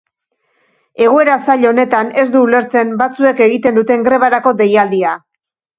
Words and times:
Egoera 1.07 1.35
zail 1.49 1.69
honetan 1.73 2.11
ez 2.23 2.25
du 2.37 2.43
ulertzen 2.49 2.97
batzuek 3.05 3.47
egiten 3.51 3.81
duten 3.83 4.11
grebarako 4.11 4.59
deialdia. 4.65 5.19